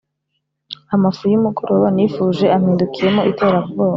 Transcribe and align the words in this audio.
amafu 0.95 1.21
y’umugoroba 1.31 1.87
nifuje, 1.95 2.45
ampindukiyemo 2.55 3.21
iterabwoba. 3.31 3.89